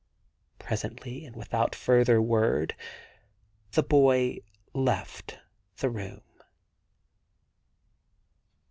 [0.57, 2.75] Presently, and without further word,
[3.73, 4.37] the boy
[4.73, 5.37] left
[5.77, 6.23] the room.